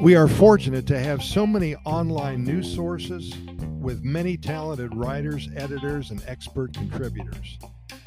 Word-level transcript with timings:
We 0.00 0.16
are 0.16 0.28
fortunate 0.28 0.86
to 0.86 0.98
have 0.98 1.22
so 1.22 1.46
many 1.46 1.76
online 1.84 2.42
news 2.42 2.74
sources 2.74 3.36
with 3.78 4.02
many 4.02 4.38
talented 4.38 4.96
writers, 4.96 5.50
editors, 5.54 6.10
and 6.10 6.22
expert 6.26 6.72
contributors. 6.72 7.58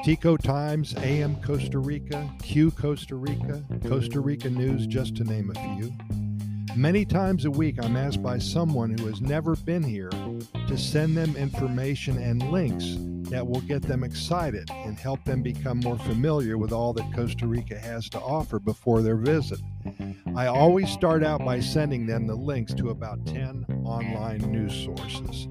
Tico 0.04 0.36
Times, 0.36 0.96
AM 0.96 1.40
Costa 1.40 1.78
Rica, 1.78 2.28
Q 2.42 2.72
Costa 2.72 3.14
Rica, 3.14 3.64
Costa 3.86 4.18
Rica 4.18 4.50
News, 4.50 4.88
just 4.88 5.14
to 5.18 5.24
name 5.24 5.52
a 5.54 5.76
few. 5.76 5.92
Many 6.74 7.04
times 7.04 7.44
a 7.44 7.50
week, 7.52 7.76
I'm 7.80 7.96
asked 7.96 8.24
by 8.24 8.38
someone 8.38 8.98
who 8.98 9.06
has 9.06 9.20
never 9.20 9.54
been 9.54 9.84
here 9.84 10.10
to 10.66 10.76
send 10.76 11.16
them 11.16 11.36
information 11.36 12.18
and 12.18 12.42
links 12.50 12.96
that 13.30 13.46
will 13.46 13.60
get 13.60 13.82
them 13.82 14.02
excited 14.02 14.68
and 14.68 14.98
help 14.98 15.22
them 15.22 15.42
become 15.42 15.78
more 15.78 15.98
familiar 16.00 16.58
with 16.58 16.72
all 16.72 16.92
that 16.94 17.14
Costa 17.14 17.46
Rica 17.46 17.78
has 17.78 18.08
to 18.08 18.18
offer 18.18 18.58
before 18.58 19.00
their 19.00 19.16
visit. 19.16 19.60
I 20.36 20.46
always 20.46 20.90
start 20.90 21.22
out 21.22 21.44
by 21.44 21.60
sending 21.60 22.06
them 22.06 22.26
the 22.26 22.34
links 22.34 22.74
to 22.74 22.90
about 22.90 23.24
10 23.26 23.66
online 23.84 24.38
news 24.50 24.74
sources. 24.74 25.48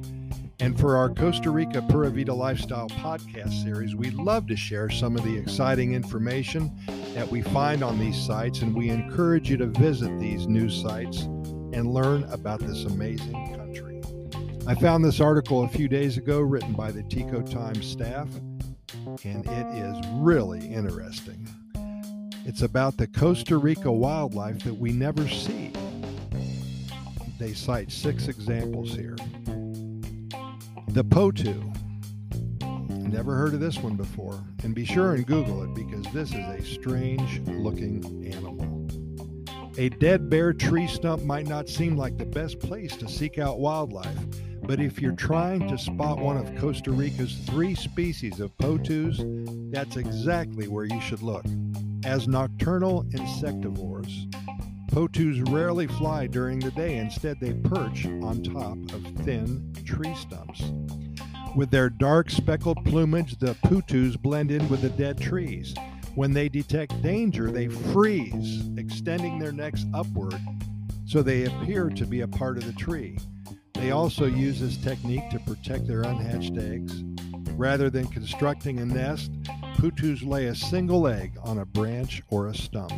And 0.59 0.79
for 0.79 0.95
our 0.95 1.09
Costa 1.09 1.49
Rica 1.49 1.81
Pura 1.81 2.09
Vida 2.09 2.33
Lifestyle 2.33 2.87
podcast 2.87 3.63
series, 3.63 3.95
we 3.95 4.11
love 4.11 4.47
to 4.47 4.55
share 4.55 4.89
some 4.89 5.17
of 5.17 5.23
the 5.23 5.37
exciting 5.37 5.93
information 5.93 6.71
that 7.15 7.29
we 7.29 7.41
find 7.41 7.83
on 7.83 7.99
these 7.99 8.17
sites, 8.17 8.61
and 8.61 8.73
we 8.73 8.89
encourage 8.89 9.49
you 9.49 9.57
to 9.57 9.67
visit 9.67 10.17
these 10.19 10.47
news 10.47 10.81
sites 10.81 11.23
and 11.73 11.93
learn 11.93 12.23
about 12.31 12.59
this 12.59 12.85
amazing 12.85 13.57
country. 13.57 14.01
I 14.65 14.75
found 14.75 15.03
this 15.03 15.19
article 15.19 15.63
a 15.63 15.69
few 15.69 15.89
days 15.89 16.17
ago 16.17 16.39
written 16.39 16.73
by 16.73 16.91
the 16.91 17.03
Tico 17.03 17.41
Times 17.41 17.85
staff, 17.85 18.29
and 19.25 19.45
it 19.45 19.67
is 19.75 19.97
really 20.13 20.65
interesting. 20.65 21.47
It's 22.45 22.61
about 22.61 22.97
the 22.97 23.07
Costa 23.07 23.57
Rica 23.57 23.89
wildlife 23.89 24.63
that 24.65 24.73
we 24.73 24.91
never 24.91 25.25
see. 25.29 25.71
They 27.39 27.53
cite 27.53 27.89
six 27.89 28.27
examples 28.27 28.93
here. 28.93 29.15
The 30.89 31.05
Potoo. 31.05 31.73
Never 32.89 33.35
heard 33.35 33.53
of 33.53 33.61
this 33.61 33.77
one 33.79 33.95
before. 33.95 34.43
And 34.63 34.75
be 34.75 34.83
sure 34.83 35.13
and 35.13 35.25
Google 35.25 35.63
it 35.63 35.73
because 35.73 36.05
this 36.13 36.31
is 36.31 36.35
a 36.35 36.61
strange 36.61 37.39
looking 37.47 38.03
animal. 38.29 38.87
A 39.77 39.87
dead 39.89 40.29
bare 40.29 40.51
tree 40.51 40.87
stump 40.87 41.23
might 41.23 41.47
not 41.47 41.69
seem 41.69 41.95
like 41.95 42.17
the 42.17 42.25
best 42.25 42.59
place 42.59 42.95
to 42.97 43.07
seek 43.07 43.39
out 43.39 43.59
wildlife, 43.59 44.19
but 44.63 44.81
if 44.81 45.01
you're 45.01 45.13
trying 45.15 45.65
to 45.69 45.77
spot 45.77 46.19
one 46.19 46.35
of 46.35 46.53
Costa 46.57 46.91
Rica's 46.91 47.35
three 47.45 47.73
species 47.73 48.41
of 48.41 48.55
potoos, 48.57 49.21
that's 49.71 49.95
exactly 49.95 50.67
where 50.67 50.85
you 50.85 50.99
should 50.99 51.21
look. 51.21 51.45
As 52.05 52.27
nocturnal 52.27 53.05
insectivores, 53.11 54.31
potoos 54.91 55.41
rarely 55.49 55.87
fly 55.87 56.27
during 56.27 56.59
the 56.59 56.71
day. 56.71 56.97
Instead, 56.97 57.39
they 57.39 57.53
perch 57.53 58.05
on 58.05 58.43
top 58.43 58.77
of 58.93 59.05
thin 59.23 59.73
tree 59.85 60.15
stumps. 60.15 60.63
With 61.55 61.71
their 61.71 61.89
dark 61.89 62.29
speckled 62.29 62.83
plumage, 62.85 63.37
the 63.37 63.55
potoos 63.65 64.17
blend 64.17 64.51
in 64.51 64.67
with 64.69 64.81
the 64.81 64.89
dead 64.89 65.19
trees. 65.19 65.73
When 66.15 66.33
they 66.33 66.49
detect 66.49 67.01
danger, 67.01 67.51
they 67.51 67.67
freeze, 67.67 68.63
extending 68.77 69.39
their 69.39 69.51
necks 69.51 69.85
upward 69.93 70.39
so 71.05 71.21
they 71.21 71.45
appear 71.45 71.89
to 71.89 72.05
be 72.05 72.21
a 72.21 72.27
part 72.27 72.57
of 72.57 72.65
the 72.65 72.73
tree. 72.73 73.17
They 73.75 73.91
also 73.91 74.25
use 74.25 74.59
this 74.59 74.77
technique 74.77 75.29
to 75.31 75.39
protect 75.39 75.87
their 75.87 76.01
unhatched 76.01 76.57
eggs. 76.57 77.03
Rather 77.51 77.89
than 77.89 78.07
constructing 78.07 78.79
a 78.79 78.85
nest, 78.85 79.31
potoos 79.77 80.23
lay 80.23 80.47
a 80.47 80.55
single 80.55 81.07
egg 81.07 81.37
on 81.43 81.59
a 81.59 81.65
branch 81.65 82.21
or 82.29 82.47
a 82.47 82.55
stump. 82.55 82.93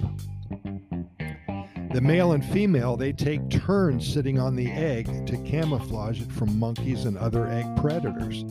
The 1.93 2.01
male 2.01 2.33
and 2.33 2.43
female, 2.43 2.97
they 2.97 3.13
take 3.13 3.49
turns 3.49 4.05
sitting 4.11 4.37
on 4.37 4.55
the 4.55 4.69
egg 4.69 5.25
to 5.27 5.37
camouflage 5.43 6.21
it 6.21 6.31
from 6.31 6.59
monkeys 6.59 7.05
and 7.05 7.17
other 7.17 7.47
egg 7.47 7.65
predators. 7.77 8.43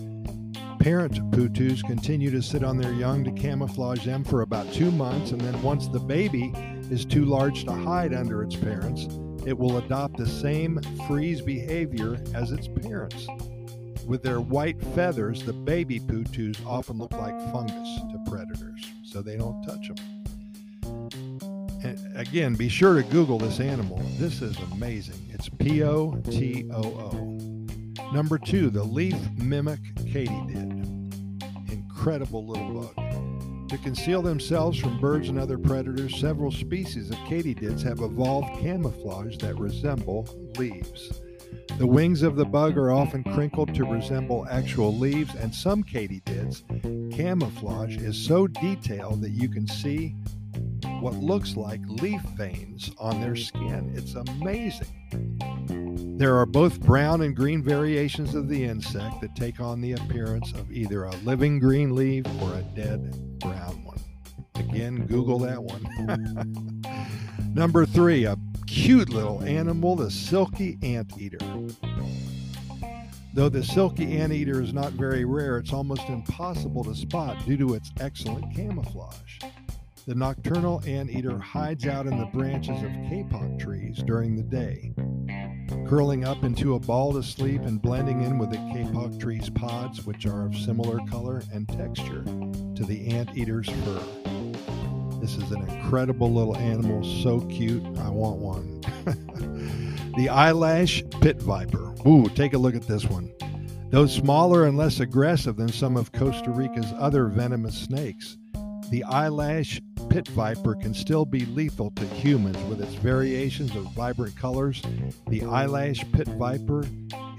Parent 0.78 1.18
potoos 1.30 1.82
continue 1.82 2.30
to 2.30 2.42
sit 2.42 2.64
on 2.64 2.78
their 2.78 2.92
young 2.92 3.22
to 3.24 3.32
camouflage 3.32 4.04
them 4.04 4.24
for 4.24 4.42
about 4.42 4.72
two 4.72 4.90
months, 4.90 5.32
and 5.32 5.40
then 5.40 5.62
once 5.62 5.88
the 5.88 6.00
baby 6.00 6.52
is 6.90 7.04
too 7.04 7.24
large 7.24 7.64
to 7.64 7.72
hide 7.72 8.14
under 8.14 8.42
its 8.42 8.56
parents, 8.56 9.08
it 9.46 9.56
will 9.56 9.78
adopt 9.78 10.16
the 10.16 10.26
same 10.26 10.80
freeze 11.06 11.40
behavior 11.40 12.18
as 12.34 12.50
its 12.50 12.68
parents. 12.68 13.26
With 14.06 14.22
their 14.22 14.40
white 14.40 14.80
feathers, 14.94 15.42
the 15.44 15.52
baby 15.52 15.98
potoos 15.98 16.58
often 16.66 16.98
look 16.98 17.12
like 17.12 17.34
fungus 17.52 18.00
to 18.12 18.30
predators, 18.30 18.92
so 19.02 19.22
they 19.22 19.36
don't 19.36 19.62
touch 19.62 19.88
them. 19.88 21.10
And 21.82 21.98
again, 22.14 22.54
be 22.54 22.68
sure 22.68 22.94
to 22.94 23.02
Google 23.02 23.38
this 23.38 23.60
animal. 23.60 24.02
This 24.18 24.42
is 24.42 24.56
amazing. 24.72 25.20
It's 25.30 25.48
P 25.48 25.82
O 25.82 26.20
T 26.30 26.68
O 26.70 26.82
O. 26.82 27.10
Number 28.12 28.38
two, 28.38 28.70
the 28.70 28.84
leaf 28.84 29.16
mimic 29.38 29.80
katydid. 29.96 31.72
Incredible 31.72 32.46
little 32.46 32.82
bug. 32.94 33.70
To 33.70 33.78
conceal 33.78 34.22
themselves 34.22 34.78
from 34.78 35.00
birds 35.00 35.30
and 35.30 35.38
other 35.38 35.58
predators, 35.58 36.20
several 36.20 36.52
species 36.52 37.10
of 37.10 37.16
katydids 37.20 37.82
have 37.82 38.00
evolved 38.00 38.60
camouflage 38.60 39.38
that 39.38 39.58
resemble 39.58 40.28
leaves. 40.58 41.20
The 41.76 41.86
wings 41.86 42.22
of 42.22 42.36
the 42.36 42.44
bug 42.44 42.78
are 42.78 42.92
often 42.92 43.24
crinkled 43.24 43.74
to 43.74 43.84
resemble 43.84 44.46
actual 44.48 44.96
leaves, 44.96 45.34
and 45.34 45.52
some 45.52 45.82
katydids' 45.82 46.62
camouflage 47.12 47.96
is 47.96 48.16
so 48.16 48.46
detailed 48.46 49.20
that 49.22 49.32
you 49.32 49.48
can 49.48 49.66
see 49.66 50.14
what 51.00 51.14
looks 51.14 51.56
like 51.56 51.80
leaf 51.88 52.22
veins 52.36 52.92
on 52.98 53.20
their 53.20 53.34
skin. 53.34 53.92
It's 53.96 54.14
amazing. 54.14 54.86
There 56.16 56.36
are 56.36 56.46
both 56.46 56.80
brown 56.80 57.22
and 57.22 57.34
green 57.34 57.60
variations 57.60 58.36
of 58.36 58.48
the 58.48 58.62
insect 58.62 59.20
that 59.20 59.34
take 59.34 59.58
on 59.58 59.80
the 59.80 59.92
appearance 59.94 60.52
of 60.52 60.70
either 60.70 61.04
a 61.04 61.16
living 61.24 61.58
green 61.58 61.96
leaf 61.96 62.24
or 62.40 62.54
a 62.54 62.62
dead 62.76 63.40
brown 63.40 63.82
one. 63.84 63.98
Again, 64.54 65.06
Google 65.06 65.40
that 65.40 65.60
one. 65.60 66.82
Number 67.54 67.84
three, 67.84 68.26
a 68.26 68.36
cute 68.74 69.08
little 69.08 69.40
animal, 69.44 69.94
the 69.94 70.10
silky 70.10 70.76
anteater. 70.82 71.38
Though 73.32 73.48
the 73.48 73.62
silky 73.62 74.18
anteater 74.18 74.60
is 74.60 74.72
not 74.72 74.92
very 74.92 75.24
rare, 75.24 75.58
it's 75.58 75.72
almost 75.72 76.08
impossible 76.08 76.82
to 76.84 76.94
spot 76.94 77.36
due 77.46 77.56
to 77.56 77.74
its 77.74 77.92
excellent 78.00 78.52
camouflage. 78.54 79.38
The 80.08 80.16
nocturnal 80.16 80.82
anteater 80.86 81.38
hides 81.38 81.86
out 81.86 82.06
in 82.06 82.18
the 82.18 82.26
branches 82.26 82.82
of 82.82 82.90
kapok 82.90 83.60
trees 83.60 84.02
during 84.04 84.34
the 84.34 84.42
day, 84.42 84.92
curling 85.88 86.24
up 86.24 86.42
into 86.42 86.74
a 86.74 86.80
ball 86.80 87.12
to 87.12 87.22
sleep 87.22 87.62
and 87.62 87.80
blending 87.80 88.22
in 88.22 88.38
with 88.38 88.50
the 88.50 88.56
kapok 88.56 89.20
tree's 89.20 89.50
pods, 89.50 90.04
which 90.04 90.26
are 90.26 90.46
of 90.46 90.56
similar 90.56 90.98
color 91.08 91.44
and 91.52 91.68
texture 91.68 92.24
to 92.74 92.84
the 92.84 93.08
anteater's 93.14 93.68
fur. 93.68 94.23
This 95.24 95.38
is 95.38 95.52
an 95.52 95.66
incredible 95.70 96.30
little 96.30 96.54
animal, 96.54 97.02
so 97.22 97.40
cute. 97.46 97.82
I 98.00 98.10
want 98.10 98.40
one. 98.40 98.82
the 100.18 100.28
eyelash 100.28 101.02
pit 101.22 101.40
viper. 101.40 101.94
Ooh, 102.06 102.28
take 102.28 102.52
a 102.52 102.58
look 102.58 102.74
at 102.74 102.86
this 102.86 103.06
one. 103.06 103.32
Though 103.88 104.04
smaller 104.04 104.66
and 104.66 104.76
less 104.76 105.00
aggressive 105.00 105.56
than 105.56 105.72
some 105.72 105.96
of 105.96 106.12
Costa 106.12 106.50
Rica's 106.50 106.92
other 106.98 107.28
venomous 107.28 107.74
snakes, 107.74 108.36
the 108.90 109.02
eyelash 109.04 109.80
pit 110.10 110.28
viper 110.28 110.74
can 110.74 110.92
still 110.92 111.24
be 111.24 111.46
lethal 111.46 111.90
to 111.92 112.04
humans 112.04 112.58
with 112.68 112.82
its 112.82 112.92
variations 112.96 113.74
of 113.74 113.90
vibrant 113.94 114.36
colors. 114.36 114.82
The 115.28 115.42
eyelash 115.46 116.04
pit 116.12 116.28
viper 116.28 116.84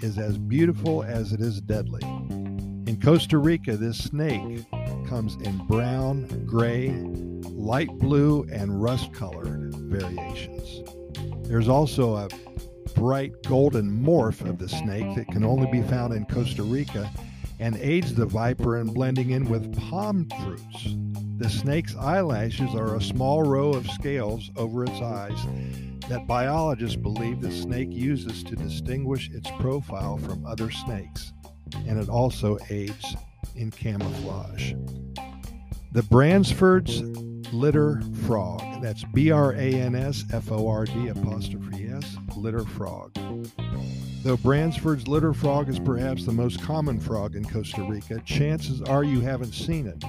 is 0.01 0.17
as 0.17 0.39
beautiful 0.39 1.03
as 1.03 1.33
it 1.33 1.39
is 1.39 1.61
deadly. 1.61 2.01
In 2.01 2.99
Costa 2.99 3.37
Rica, 3.37 3.77
this 3.77 4.05
snake 4.05 4.65
comes 5.07 5.35
in 5.35 5.57
brown, 5.67 6.25
gray, 6.47 6.89
light 7.49 7.89
blue, 7.99 8.47
and 8.51 8.81
rust 8.81 9.13
colored 9.13 9.73
variations. 9.75 10.83
There's 11.47 11.67
also 11.67 12.15
a 12.15 12.29
bright 12.95 13.33
golden 13.43 13.89
morph 13.89 14.47
of 14.47 14.57
the 14.57 14.69
snake 14.69 15.15
that 15.15 15.27
can 15.27 15.43
only 15.43 15.69
be 15.71 15.81
found 15.83 16.13
in 16.13 16.25
Costa 16.25 16.63
Rica 16.63 17.09
and 17.59 17.77
aids 17.77 18.13
the 18.13 18.25
viper 18.25 18.77
in 18.77 18.87
blending 18.87 19.31
in 19.31 19.49
with 19.49 19.77
palm 19.89 20.27
fruits. 20.41 20.95
The 21.37 21.49
snake's 21.49 21.95
eyelashes 21.95 22.73
are 22.75 22.95
a 22.95 23.01
small 23.01 23.43
row 23.43 23.73
of 23.73 23.89
scales 23.91 24.49
over 24.55 24.83
its 24.83 25.01
eyes 25.01 25.37
that 26.09 26.27
biologists 26.27 26.95
believe 26.95 27.41
the 27.41 27.51
snake 27.51 27.91
uses 27.91 28.43
to 28.43 28.55
distinguish 28.55 29.29
its 29.31 29.49
profile 29.59 30.17
from 30.17 30.45
other 30.45 30.71
snakes, 30.71 31.33
and 31.87 31.99
it 31.99 32.09
also 32.09 32.57
aids 32.69 33.15
in 33.55 33.71
camouflage. 33.71 34.73
The 35.91 36.03
Bransford's 36.03 37.01
litter 37.53 38.01
frog, 38.25 38.61
that's 38.81 39.03
B 39.05 39.31
R 39.31 39.53
A 39.53 39.73
N 39.73 39.95
S 39.95 40.23
F 40.33 40.51
O 40.51 40.67
R 40.67 40.85
D 40.85 41.07
apostrophe 41.07 41.87
S, 41.87 42.15
litter 42.35 42.63
frog. 42.63 43.13
Though 44.23 44.37
Bransford's 44.37 45.07
litter 45.07 45.33
frog 45.33 45.69
is 45.69 45.79
perhaps 45.79 46.25
the 46.25 46.31
most 46.31 46.61
common 46.61 46.99
frog 46.99 47.35
in 47.35 47.45
Costa 47.45 47.83
Rica, 47.83 48.19
chances 48.25 48.81
are 48.81 49.03
you 49.03 49.21
haven't 49.21 49.53
seen 49.53 49.87
it. 49.87 50.03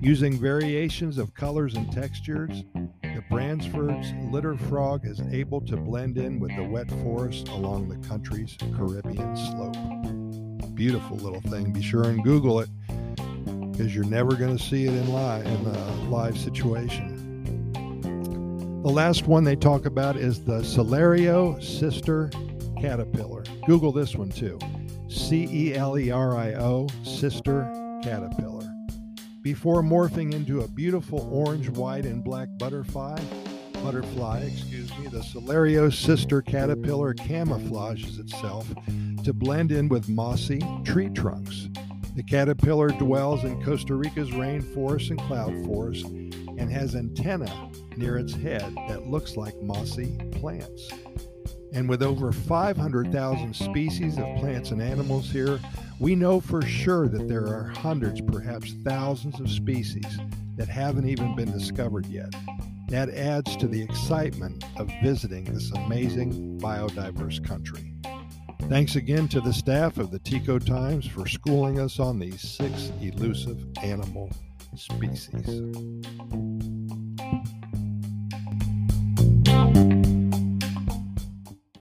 Using 0.00 0.38
variations 0.38 1.18
of 1.18 1.34
colors 1.34 1.74
and 1.74 1.92
textures, 1.92 2.64
the 3.02 3.22
Bransford's 3.30 4.12
litter 4.30 4.56
frog 4.56 5.06
is 5.06 5.20
able 5.30 5.60
to 5.62 5.76
blend 5.76 6.18
in 6.18 6.40
with 6.40 6.54
the 6.56 6.64
wet 6.64 6.90
forest 7.02 7.48
along 7.48 7.88
the 7.88 8.08
country's 8.08 8.56
Caribbean 8.76 9.36
slope. 9.36 9.76
Beautiful 10.74 11.18
little 11.18 11.42
thing. 11.42 11.72
Be 11.72 11.82
sure 11.82 12.04
and 12.04 12.24
Google 12.24 12.60
it 12.60 12.70
because 13.80 13.94
you're 13.94 14.04
never 14.04 14.36
going 14.36 14.54
to 14.54 14.62
see 14.62 14.84
it 14.84 14.92
in 14.92 15.08
live 15.10 15.46
in 15.46 15.66
a 15.66 15.94
live 16.10 16.36
situation. 16.36 17.72
The 18.82 18.90
last 18.90 19.26
one 19.26 19.42
they 19.42 19.56
talk 19.56 19.86
about 19.86 20.16
is 20.16 20.44
the 20.44 20.58
Celerio 20.58 21.62
sister 21.64 22.30
caterpillar. 22.78 23.42
Google 23.66 23.90
this 23.90 24.14
one 24.14 24.28
too. 24.28 24.58
C 25.08 25.48
E 25.50 25.74
L 25.74 25.98
E 25.98 26.10
R 26.10 26.36
I 26.36 26.52
O 26.56 26.88
sister 27.04 27.62
caterpillar. 28.02 28.70
Before 29.40 29.82
morphing 29.82 30.34
into 30.34 30.60
a 30.60 30.68
beautiful 30.68 31.26
orange, 31.32 31.70
white, 31.70 32.04
and 32.04 32.22
black 32.22 32.50
butterfly, 32.58 33.18
butterfly, 33.82 34.40
excuse 34.40 34.90
me, 34.98 35.06
the 35.06 35.20
Celerio 35.20 35.90
sister 35.90 36.42
caterpillar 36.42 37.14
camouflages 37.14 38.20
itself 38.20 38.68
to 39.24 39.32
blend 39.32 39.72
in 39.72 39.88
with 39.88 40.06
mossy 40.10 40.60
tree 40.84 41.08
trunks. 41.08 41.70
The 42.16 42.22
caterpillar 42.22 42.88
dwells 42.88 43.44
in 43.44 43.62
Costa 43.62 43.94
Rica's 43.94 44.30
rainforest 44.30 45.10
and 45.10 45.20
cloud 45.20 45.54
forest 45.64 46.06
and 46.06 46.70
has 46.70 46.94
antennae 46.94 47.70
near 47.96 48.18
its 48.18 48.34
head 48.34 48.74
that 48.88 49.06
looks 49.06 49.36
like 49.36 49.60
mossy 49.62 50.18
plants. 50.32 50.90
And 51.72 51.88
with 51.88 52.02
over 52.02 52.32
500,000 52.32 53.54
species 53.54 54.18
of 54.18 54.24
plants 54.38 54.72
and 54.72 54.82
animals 54.82 55.30
here, 55.30 55.60
we 56.00 56.16
know 56.16 56.40
for 56.40 56.62
sure 56.62 57.06
that 57.08 57.28
there 57.28 57.46
are 57.46 57.72
hundreds, 57.76 58.20
perhaps 58.20 58.74
thousands 58.84 59.38
of 59.38 59.48
species 59.48 60.18
that 60.56 60.68
haven't 60.68 61.08
even 61.08 61.36
been 61.36 61.52
discovered 61.52 62.06
yet. 62.06 62.34
That 62.88 63.10
adds 63.10 63.56
to 63.58 63.68
the 63.68 63.80
excitement 63.80 64.64
of 64.76 64.90
visiting 65.00 65.44
this 65.44 65.70
amazing 65.70 66.58
biodiverse 66.58 67.44
country. 67.46 67.89
Thanks 68.70 68.94
again 68.94 69.26
to 69.30 69.40
the 69.40 69.52
staff 69.52 69.98
of 69.98 70.12
the 70.12 70.20
Tico 70.20 70.56
Times 70.60 71.04
for 71.04 71.26
schooling 71.26 71.80
us 71.80 71.98
on 71.98 72.20
these 72.20 72.40
six 72.40 72.92
elusive 73.00 73.66
animal 73.82 74.30
species. 74.76 75.44